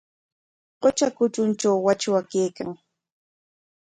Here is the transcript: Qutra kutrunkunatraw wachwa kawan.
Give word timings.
Qutra 0.81 1.09
kutrunkunatraw 1.17 1.79
wachwa 1.85 2.19
kawan. 2.31 2.75